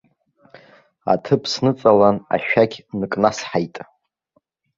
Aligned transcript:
Аҭыԥ 1.13 1.43
сныҵалан, 1.51 2.17
ашәақь 2.35 2.77
ныкнасҳаит. 2.99 3.75